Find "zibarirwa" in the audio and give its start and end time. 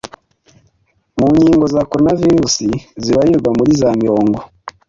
3.03-3.49